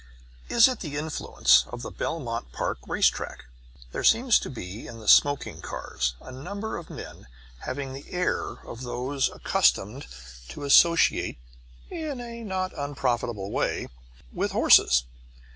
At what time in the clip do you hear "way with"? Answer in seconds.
13.51-14.53